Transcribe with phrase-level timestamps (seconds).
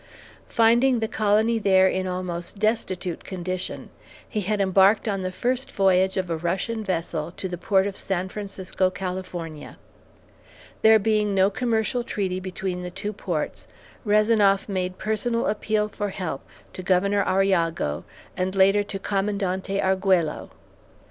[0.49, 3.91] Finding the colony there in almost destitute condition,
[4.27, 7.95] he had embarked on the first voyage of a Russian vessel to the port of
[7.95, 9.77] San Francisco, California.
[10.81, 13.67] There being no commercial treaty between the two ports,
[14.03, 18.03] Rezanoff made personal appeal for help to Governor Arrillago,
[18.35, 20.49] and later to Commandante Arguello.